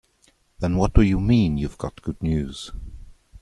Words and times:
Then 0.61 0.77
what 0.77 0.95
do 0.95 1.03
you 1.03 1.19
mean 1.19 1.59
you've 1.59 1.77
got 1.77 2.01
good 2.01 2.23
news? 2.23 2.71